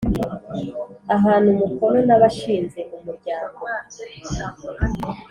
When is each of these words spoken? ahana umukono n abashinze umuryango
ahana 1.15 1.47
umukono 1.53 1.99
n 2.07 2.09
abashinze 2.15 2.79
umuryango 2.95 3.61